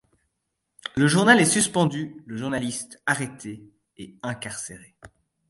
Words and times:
Le 0.95 1.05
journal 1.05 1.39
est 1.39 1.45
suspendu, 1.45 2.23
le 2.25 2.35
journaliste 2.35 2.99
arrêté 3.05 3.69
et 3.97 4.17
incarcéré. 4.23 4.95